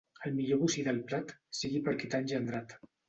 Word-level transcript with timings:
El 0.27 0.31
millor 0.37 0.61
bocí 0.61 0.85
del 0.87 1.01
plat 1.11 1.33
sigui 1.59 1.83
per 1.89 1.93
qui 2.01 2.11
t'ha 2.15 2.23
engendrat. 2.27 2.75